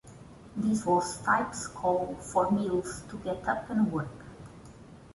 [0.57, 4.25] This was Stipe's call for Mills to get up and work.